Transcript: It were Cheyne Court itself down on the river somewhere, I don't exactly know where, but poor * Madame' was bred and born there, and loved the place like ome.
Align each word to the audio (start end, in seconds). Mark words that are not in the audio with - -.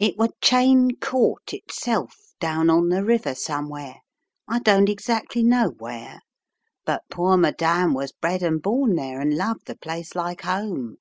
It 0.00 0.18
were 0.18 0.30
Cheyne 0.42 0.96
Court 1.00 1.54
itself 1.54 2.16
down 2.40 2.68
on 2.68 2.88
the 2.88 3.04
river 3.04 3.32
somewhere, 3.36 4.00
I 4.48 4.58
don't 4.58 4.88
exactly 4.88 5.44
know 5.44 5.74
where, 5.78 6.18
but 6.84 7.02
poor 7.12 7.36
* 7.36 7.36
Madame' 7.36 7.94
was 7.94 8.10
bred 8.10 8.42
and 8.42 8.60
born 8.60 8.96
there, 8.96 9.20
and 9.20 9.36
loved 9.36 9.66
the 9.66 9.76
place 9.76 10.16
like 10.16 10.44
ome. 10.44 10.96